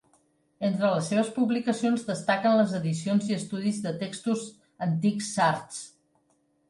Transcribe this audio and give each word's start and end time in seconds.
Entre 0.67 0.87
les 0.93 1.09
seves 1.11 1.27
publicacions 1.35 2.07
destaquen 2.07 2.57
les 2.61 2.73
edicions 2.79 3.29
i 3.33 3.37
estudis 3.43 3.79
de 3.87 3.93
textos 4.05 4.49
antics 4.87 5.33
sards. 5.37 5.85